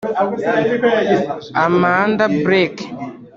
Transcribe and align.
Amanda 1.65 2.25
Blake 2.43 2.83